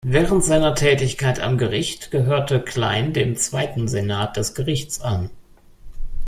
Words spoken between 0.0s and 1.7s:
Während seiner Tätigkeit am